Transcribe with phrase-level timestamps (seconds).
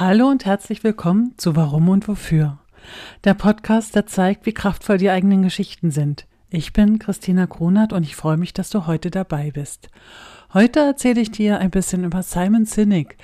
[0.00, 2.56] Hallo und herzlich willkommen zu Warum und Wofür.
[3.24, 6.26] Der Podcast, der zeigt, wie kraftvoll die eigenen Geschichten sind.
[6.48, 9.90] Ich bin Christina Kronert und ich freue mich, dass du heute dabei bist.
[10.54, 13.18] Heute erzähle ich dir ein bisschen über Simon Sinek,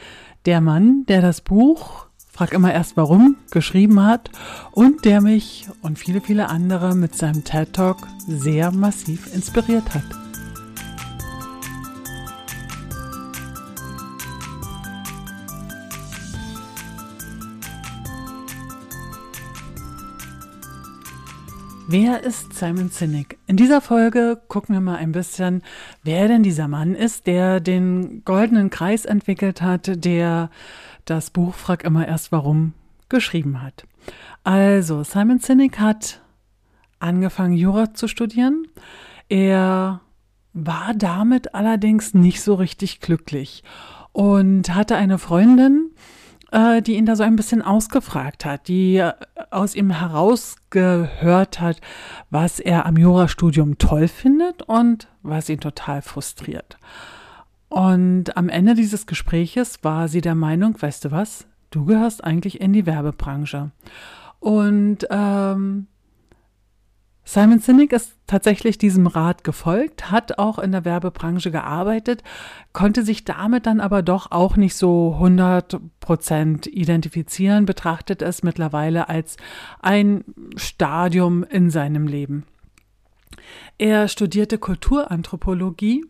[0.45, 4.29] der Mann, der das Buch Frag immer erst warum geschrieben hat
[4.73, 10.26] und der mich und viele, viele andere mit seinem TED Talk sehr massiv inspiriert hat.
[21.89, 23.39] Wer ist Simon Sinek?
[23.47, 25.63] In dieser Folge gucken wir mal ein bisschen,
[26.03, 30.51] wer denn dieser Mann ist, der den goldenen Kreis entwickelt hat, der
[31.05, 32.73] das Buch Frag immer erst warum
[33.09, 33.87] geschrieben hat.
[34.43, 36.23] Also, Simon Sinek hat
[36.99, 38.67] angefangen, Jura zu studieren.
[39.29, 40.01] Er
[40.55, 43.63] war damit allerdings nicht so richtig glücklich
[44.11, 45.93] und hatte eine Freundin,
[46.57, 49.13] äh, die ihn da so ein bisschen ausgefragt hat, die äh,
[49.51, 51.81] aus ihm herausgehört hat,
[52.31, 56.79] was er am Jurastudium toll findet und was ihn total frustriert.
[57.69, 62.61] Und am Ende dieses Gespräches war sie der Meinung, weißt du was, du gehörst eigentlich
[62.61, 63.71] in die Werbebranche.
[64.41, 65.89] Und ähm,
[67.37, 72.23] Simon Sinek ist tatsächlich diesem Rat gefolgt, hat auch in der Werbebranche gearbeitet,
[72.73, 79.11] konnte sich damit dann aber doch auch nicht so 100 Prozent identifizieren, betrachtet es mittlerweile
[79.11, 79.37] als
[79.83, 80.25] ein
[80.57, 82.47] Stadium in seinem Leben.
[83.77, 86.07] Er studierte Kulturanthropologie,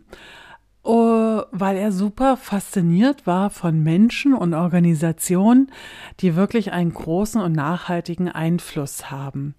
[0.84, 5.72] oh, weil er super fasziniert war von Menschen und Organisationen,
[6.20, 9.56] die wirklich einen großen und nachhaltigen Einfluss haben.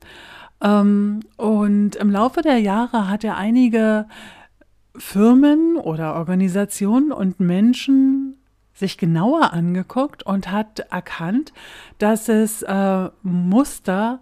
[0.62, 4.08] Ähm, und im Laufe der Jahre hat er einige
[4.96, 8.38] Firmen oder Organisationen und Menschen
[8.74, 11.54] sich genauer angeguckt und hat erkannt,
[11.98, 14.20] dass es äh, Muster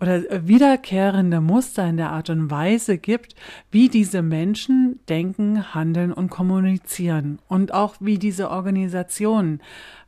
[0.00, 3.34] oder wiederkehrende Muster in der Art und Weise gibt,
[3.70, 9.60] wie diese Menschen denken, handeln und kommunizieren und auch wie diese Organisationen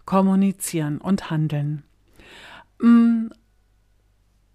[0.06, 1.82] kommunizieren und handeln.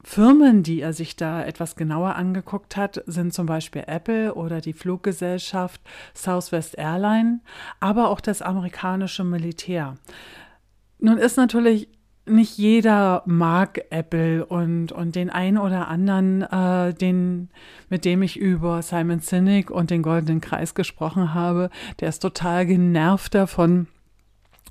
[0.03, 4.73] Firmen, die er sich da etwas genauer angeguckt hat, sind zum Beispiel Apple oder die
[4.73, 5.81] Fluggesellschaft
[6.13, 7.41] Southwest Airline,
[7.79, 9.95] aber auch das amerikanische Militär.
[10.99, 11.89] Nun ist natürlich
[12.29, 17.49] nicht jeder mag Apple und, und den einen oder anderen, äh, den,
[17.89, 21.69] mit dem ich über Simon Sinek und den Goldenen Kreis gesprochen habe,
[21.99, 23.87] der ist total genervt davon,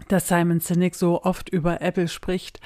[0.08, 2.60] dass Simon Sinek so oft über Apple spricht.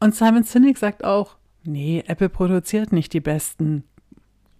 [0.00, 1.37] Und Simon Sinek sagt auch,
[1.68, 3.84] Nee, Apple produziert nicht die besten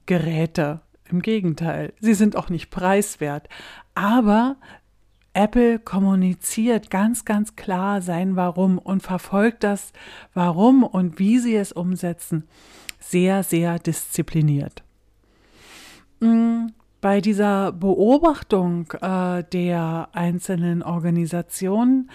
[0.04, 0.82] Geräte.
[1.08, 3.48] Im Gegenteil, sie sind auch nicht preiswert.
[3.94, 4.56] Aber
[5.32, 9.94] Apple kommuniziert ganz, ganz klar sein Warum und verfolgt das
[10.34, 12.44] Warum und wie sie es umsetzen
[13.00, 14.84] sehr, sehr diszipliniert.
[16.20, 16.66] Mm,
[17.00, 22.10] bei dieser Beobachtung äh, der einzelnen Organisationen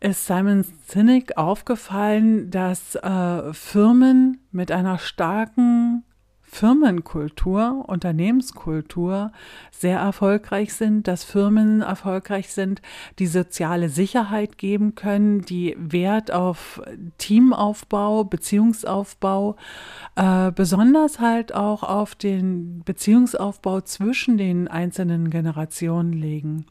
[0.00, 6.04] ist Simon Sinek aufgefallen, dass äh, Firmen mit einer starken
[6.48, 9.32] Firmenkultur, Unternehmenskultur
[9.72, 12.80] sehr erfolgreich sind, dass Firmen erfolgreich sind,
[13.18, 16.80] die soziale Sicherheit geben können, die Wert auf
[17.18, 19.56] Teamaufbau, Beziehungsaufbau,
[20.14, 26.66] äh, besonders halt auch auf den Beziehungsaufbau zwischen den einzelnen Generationen legen.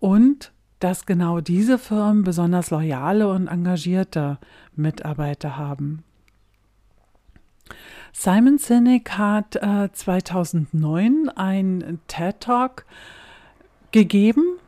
[0.00, 4.38] Und dass genau diese Firmen besonders loyale und engagierte
[4.74, 6.02] Mitarbeiter haben.
[8.12, 12.84] Simon Sinek hat äh, 2009 ein TED Talk
[13.92, 14.58] gegeben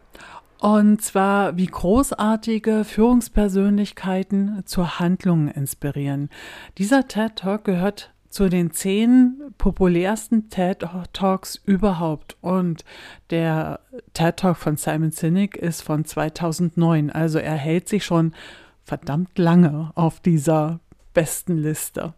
[0.61, 6.31] und zwar, wie großartige Führungspersönlichkeiten zur Handlung inspirieren.
[6.79, 12.37] Dieser TED Talk gehört zu den zehn populärsten TED Talks überhaupt.
[12.41, 12.85] Und
[13.31, 13.79] der
[14.13, 17.11] TED Talk von Simon Sinek ist von 2009.
[17.11, 18.35] Also er hält sich schon
[18.83, 20.81] verdammt lange auf dieser
[21.13, 22.13] besten Liste.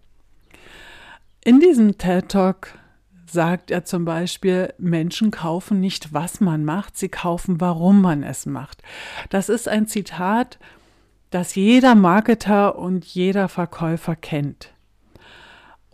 [1.45, 2.79] In diesem TED Talk
[3.27, 8.47] sagt er zum Beispiel, Menschen kaufen nicht, was man macht, sie kaufen, warum man es
[8.47, 8.83] macht.
[9.29, 10.59] Das ist ein Zitat,
[11.29, 14.73] das jeder Marketer und jeder Verkäufer kennt.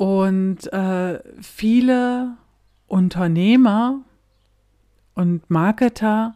[0.03, 2.37] Und äh, viele
[2.89, 4.01] Unternehmer
[5.15, 6.35] und Marketer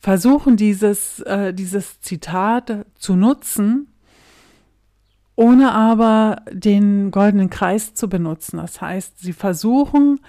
[0.00, 3.88] versuchen dieses, äh, dieses Zitat zu nutzen,
[5.34, 8.58] ohne aber den goldenen Kreis zu benutzen.
[8.58, 10.20] Das heißt, sie versuchen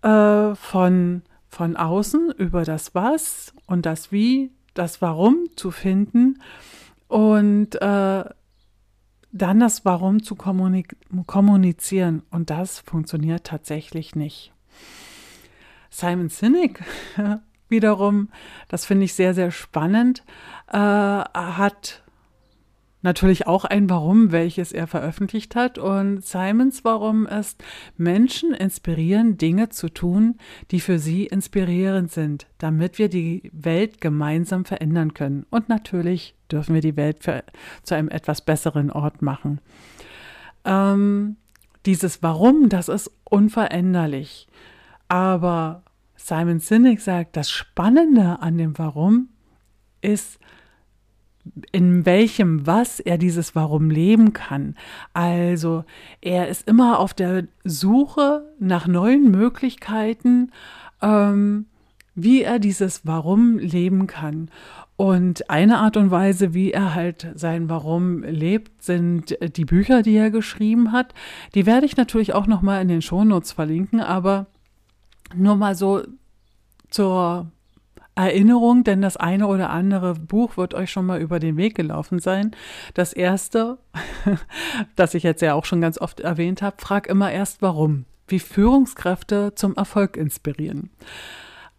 [0.00, 6.38] äh, von, von außen über das Was und das Wie, das Warum zu finden
[7.06, 8.24] und äh,
[9.34, 12.22] dann das Warum zu kommunizieren.
[12.30, 14.52] Und das funktioniert tatsächlich nicht.
[15.90, 16.82] Simon Sinek
[17.68, 18.28] wiederum,
[18.68, 20.22] das finde ich sehr, sehr spannend,
[20.68, 22.02] äh, hat
[23.02, 25.78] natürlich auch ein Warum, welches er veröffentlicht hat.
[25.78, 27.62] Und Simons Warum ist,
[27.96, 30.38] Menschen inspirieren, Dinge zu tun,
[30.70, 35.44] die für sie inspirierend sind, damit wir die Welt gemeinsam verändern können.
[35.50, 37.44] Und natürlich dürfen wir die Welt für,
[37.82, 39.60] zu einem etwas besseren Ort machen.
[40.64, 41.36] Ähm,
[41.84, 44.48] dieses Warum, das ist unveränderlich.
[45.08, 45.82] Aber
[46.16, 49.28] Simon Sinek sagt, das Spannende an dem Warum
[50.00, 50.38] ist,
[51.72, 54.76] in welchem was er dieses Warum leben kann.
[55.12, 55.84] Also
[56.22, 60.52] er ist immer auf der Suche nach neuen Möglichkeiten,
[61.02, 61.66] ähm,
[62.14, 64.50] wie er dieses Warum leben kann.
[64.96, 70.14] Und eine Art und Weise, wie er halt sein Warum lebt, sind die Bücher, die
[70.14, 71.14] er geschrieben hat.
[71.54, 74.46] Die werde ich natürlich auch noch mal in den Shownotes verlinken, aber
[75.34, 76.02] nur mal so
[76.90, 77.50] zur
[78.14, 82.20] Erinnerung, denn das eine oder andere Buch wird euch schon mal über den Weg gelaufen
[82.20, 82.52] sein.
[82.94, 83.78] Das erste,
[84.96, 88.04] das ich jetzt ja auch schon ganz oft erwähnt habe, frag immer erst warum.
[88.28, 90.90] Wie Führungskräfte zum Erfolg inspirieren.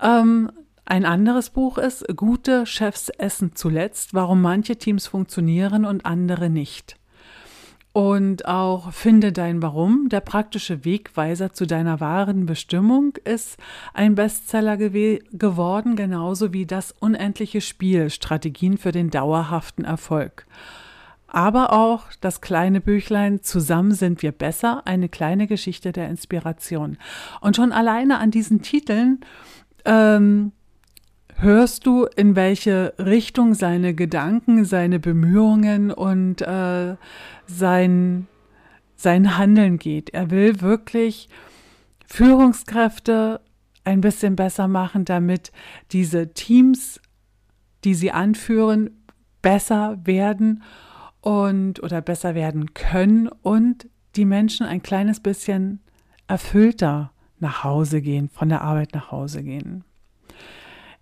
[0.05, 0.51] Ähm,
[0.85, 6.97] ein anderes Buch ist Gute Chefs essen zuletzt, warum manche Teams funktionieren und andere nicht
[7.95, 10.09] und auch Finde dein Warum.
[10.09, 13.57] Der praktische Wegweiser zu deiner wahren Bestimmung ist
[13.93, 20.45] ein Bestseller geworden, genauso wie das unendliche Spiel Strategien für den dauerhaften Erfolg.
[21.27, 26.97] Aber auch das kleine Büchlein Zusammen sind wir besser, eine kleine Geschichte der Inspiration.
[27.39, 29.21] Und schon alleine an diesen Titeln
[29.85, 30.51] ähm,
[31.37, 36.95] hörst du, in welche Richtung seine Gedanken, seine Bemühungen und äh,
[37.47, 38.27] sein,
[38.95, 40.11] sein Handeln geht.
[40.11, 41.29] Er will wirklich
[42.05, 43.41] Führungskräfte
[43.83, 45.51] ein bisschen besser machen, damit
[45.91, 46.99] diese Teams,
[47.83, 48.89] die sie anführen,
[49.41, 50.63] besser werden
[51.21, 55.81] und oder besser werden können und die Menschen ein kleines bisschen
[56.27, 59.83] erfüllter nach Hause gehen, von der Arbeit nach Hause gehen.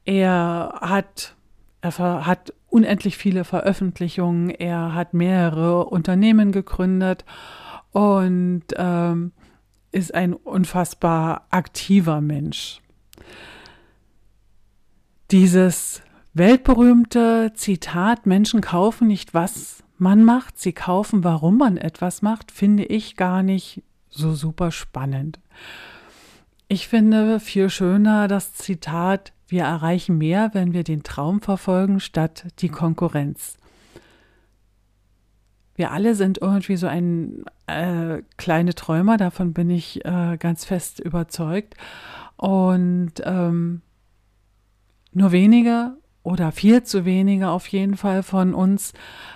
[0.05, 1.35] Er hat,
[1.81, 7.23] er hat unendlich viele Veröffentlichungen, er hat mehrere Unternehmen gegründet
[7.91, 9.31] und ähm,
[9.91, 12.81] ist ein unfassbar aktiver Mensch.
[15.31, 16.01] Dieses
[16.33, 22.83] weltberühmte Zitat, Menschen kaufen nicht, was man macht, sie kaufen, warum man etwas macht, finde
[22.83, 25.39] ich gar nicht so super spannend.
[26.73, 32.47] Ich finde viel schöner das Zitat, wir erreichen mehr, wenn wir den Traum verfolgen, statt
[32.57, 33.59] die Konkurrenz.
[35.75, 40.99] Wir alle sind irgendwie so ein äh, kleine Träumer, davon bin ich äh, ganz fest
[40.99, 41.75] überzeugt.
[42.37, 43.83] Und ähm,
[45.11, 48.93] nur wenige oder viel zu wenige auf jeden Fall von uns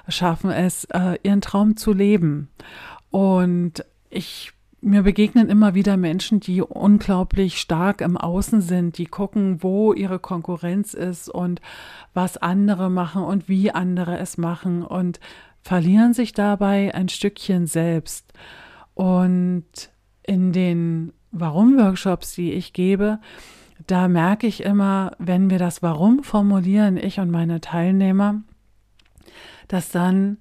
[0.07, 2.49] schaffen es, äh, ihren Traum zu leben.
[3.11, 4.53] Und ich
[4.87, 10.19] mir begegnen immer wieder Menschen, die unglaublich stark im Außen sind, die gucken, wo ihre
[10.19, 11.61] Konkurrenz ist und
[12.13, 15.19] was andere machen und wie andere es machen und
[15.61, 18.33] verlieren sich dabei ein Stückchen selbst.
[18.93, 19.65] Und
[20.23, 23.19] in den Warum-Workshops, die ich gebe,
[23.85, 28.41] da merke ich immer, wenn wir das Warum formulieren, ich und meine Teilnehmer,
[29.67, 30.37] dass dann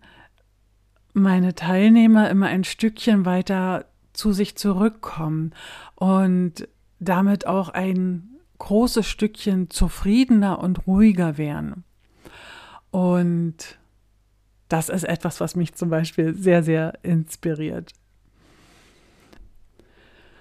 [1.12, 5.52] meine Teilnehmer immer ein Stückchen weiter zu sich zurückkommen
[5.94, 6.68] und
[6.98, 11.84] damit auch ein großes Stückchen zufriedener und ruhiger werden.
[12.90, 13.78] Und
[14.68, 17.92] das ist etwas, was mich zum Beispiel sehr, sehr inspiriert.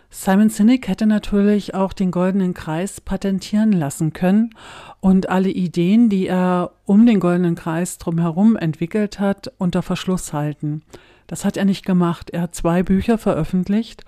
[0.10, 4.55] Simon Sinek hätte natürlich auch den goldenen Kreis patentieren lassen können
[5.01, 10.84] und alle Ideen, die er um den goldenen Kreis drumherum entwickelt hat, unter Verschluss halten.
[11.27, 12.29] Das hat er nicht gemacht.
[12.29, 14.05] Er hat zwei Bücher veröffentlicht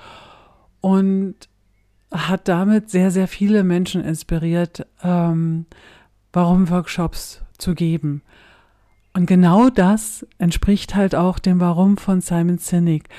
[0.82, 1.36] und
[2.12, 5.66] hat damit sehr, sehr viele Menschen inspiriert, ähm,
[6.32, 8.22] warum Workshops zu geben.
[9.14, 13.10] Und genau das entspricht halt auch dem Warum von Simon Sinek.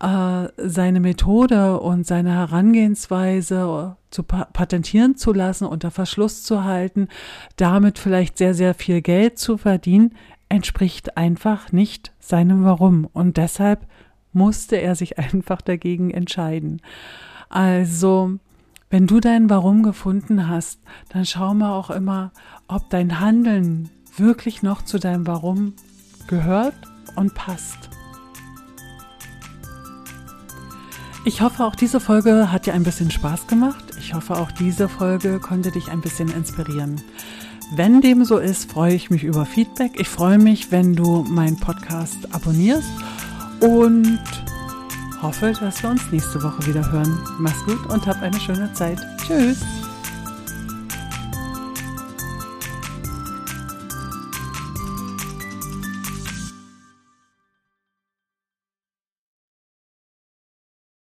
[0.00, 7.08] Äh, seine Methode und seine Herangehensweise zu patentieren zu lassen, unter Verschluss zu halten,
[7.56, 10.14] damit vielleicht sehr, sehr viel Geld zu verdienen,
[10.50, 13.06] entspricht einfach nicht seinem Warum.
[13.06, 13.86] Und deshalb
[14.34, 16.82] musste er sich einfach dagegen entscheiden.
[17.48, 18.38] Also,
[18.90, 22.32] wenn du dein Warum gefunden hast, dann schau mal auch immer,
[22.68, 25.74] ob dein Handeln wirklich noch zu deinem Warum
[26.26, 26.74] gehört
[27.16, 27.88] und passt.
[31.24, 33.84] Ich hoffe, auch diese Folge hat dir ein bisschen Spaß gemacht.
[33.98, 37.02] Ich hoffe, auch diese Folge konnte dich ein bisschen inspirieren.
[37.72, 39.92] Wenn dem so ist, freue ich mich über Feedback.
[40.00, 42.90] Ich freue mich, wenn du meinen Podcast abonnierst
[43.60, 44.18] und
[45.22, 47.18] hoffe, dass wir uns nächste Woche wieder hören.
[47.38, 48.98] Mach's gut und hab eine schöne Zeit.
[49.24, 49.64] Tschüss.